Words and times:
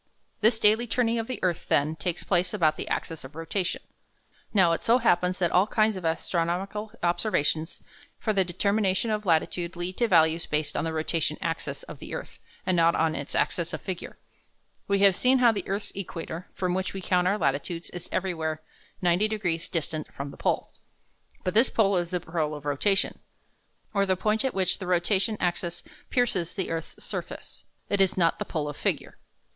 This 0.39 0.57
daily 0.57 0.87
turning 0.87 1.19
of 1.19 1.27
the 1.27 1.37
earth, 1.43 1.67
then, 1.69 1.95
takes 1.95 2.23
place 2.23 2.55
about 2.55 2.75
the 2.75 2.87
axis 2.87 3.23
of 3.23 3.35
rotation. 3.35 3.83
Now, 4.51 4.71
it 4.71 4.81
so 4.81 4.97
happens 4.97 5.37
that 5.37 5.51
all 5.51 5.67
kinds 5.67 5.95
of 5.95 6.03
astronomical 6.03 6.91
observations 7.03 7.81
for 8.17 8.33
the 8.33 8.43
determination 8.43 9.11
of 9.11 9.27
latitude 9.27 9.75
lead 9.75 9.97
to 9.97 10.07
values 10.07 10.47
based 10.47 10.75
on 10.75 10.85
the 10.85 10.91
rotation 10.91 11.37
axis 11.39 11.83
of 11.83 11.99
the 11.99 12.15
earth, 12.15 12.39
and 12.65 12.75
not 12.75 12.95
on 12.95 13.13
its 13.13 13.35
axis 13.35 13.73
of 13.73 13.81
figure. 13.83 14.17
We 14.87 15.01
have 15.01 15.15
seen 15.15 15.37
how 15.37 15.51
the 15.51 15.67
earth's 15.67 15.91
equator, 15.93 16.49
from 16.55 16.73
which 16.73 16.95
we 16.95 17.01
count 17.01 17.27
our 17.27 17.37
latitudes, 17.37 17.91
is 17.91 18.09
everywhere 18.11 18.63
90 19.03 19.27
degrees 19.27 19.69
distant 19.69 20.11
from 20.11 20.31
the 20.31 20.35
pole. 20.37 20.71
But 21.43 21.53
this 21.53 21.69
pole 21.69 21.95
is 21.97 22.09
the 22.09 22.19
pole 22.21 22.55
of 22.55 22.65
rotation, 22.65 23.19
or 23.93 24.07
the 24.07 24.17
point 24.17 24.43
at 24.43 24.55
which 24.55 24.79
the 24.79 24.87
rotation 24.87 25.37
axis 25.39 25.83
pierces 26.09 26.55
the 26.55 26.71
earth's 26.71 27.03
surface. 27.03 27.65
It 27.87 28.01
is 28.01 28.17
not 28.17 28.39
the 28.39 28.45
pole 28.45 28.67
of 28.67 28.75
figure. 28.75 29.19